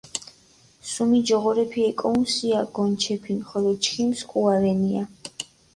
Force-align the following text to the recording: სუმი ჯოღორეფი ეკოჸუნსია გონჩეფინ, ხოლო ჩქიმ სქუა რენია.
სუმი 0.91 1.19
ჯოღორეფი 1.29 1.81
ეკოჸუნსია 1.91 2.59
გონჩეფინ, 2.77 3.39
ხოლო 3.47 3.71
ჩქიმ 3.83 4.09
სქუა 4.19 4.53
რენია. 4.63 5.03